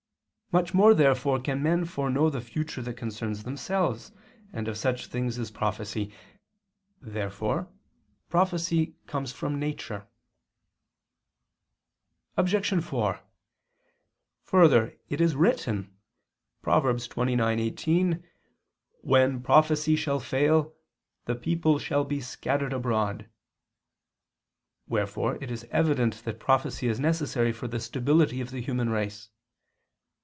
Much 0.53 0.73
more 0.73 0.93
therefore 0.93 1.39
can 1.39 1.63
men 1.63 1.85
foreknow 1.85 2.29
the 2.29 2.41
future 2.41 2.81
that 2.81 2.97
concerns 2.97 3.43
themselves, 3.43 4.11
and 4.51 4.67
of 4.67 4.77
such 4.77 5.07
things 5.07 5.37
is 5.39 5.49
prophecy. 5.49 6.13
Therefore 7.01 7.69
prophecy 8.27 8.95
comes 9.07 9.31
from 9.31 9.61
nature. 9.61 10.09
Obj. 12.35 12.83
4: 12.83 13.21
Further, 14.43 14.97
it 15.07 15.21
is 15.21 15.37
written 15.37 15.95
(Prov. 16.61 16.83
29:18): 16.83 18.21
"When 19.03 19.41
prophecy 19.41 19.95
shall 19.95 20.19
fail, 20.19 20.75
the 21.27 21.35
people 21.35 21.79
shall 21.79 22.03
be 22.03 22.19
scattered 22.19 22.73
abroad"; 22.73 23.29
wherefore 24.85 25.41
it 25.41 25.49
is 25.49 25.65
evident 25.71 26.25
that 26.25 26.41
prophecy 26.41 26.89
is 26.89 26.99
necessary 26.99 27.53
for 27.53 27.69
the 27.69 27.79
stability 27.79 28.41
of 28.41 28.51
the 28.51 28.59
human 28.59 28.89
race. 28.89 29.29